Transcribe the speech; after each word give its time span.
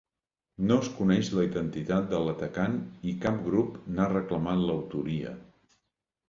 No 0.69 0.77
es 0.83 0.87
coneix 0.99 1.27
la 1.39 1.43
identitat 1.47 2.07
de 2.13 2.21
l'atacant 2.29 2.79
i 3.13 3.13
cap 3.27 3.37
grup 3.51 3.77
n'ha 3.93 4.09
reclamat 4.15 4.65
l'autoria. 4.71 5.37